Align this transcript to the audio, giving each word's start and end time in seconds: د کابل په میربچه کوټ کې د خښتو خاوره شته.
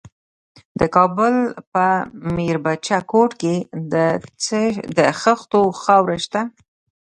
د 0.79 0.81
کابل 0.95 1.35
په 1.73 1.85
میربچه 2.35 2.97
کوټ 3.11 3.31
کې 3.41 3.55
د 4.97 4.99
خښتو 5.21 5.61
خاوره 5.81 6.17
شته. 6.25 6.41